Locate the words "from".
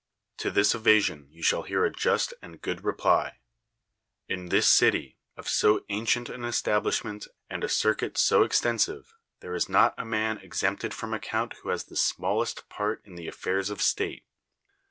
10.95-11.13